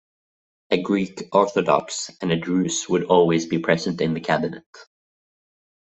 [0.71, 4.65] A Greek Orthodox and a Druze would always be present in the cabinet.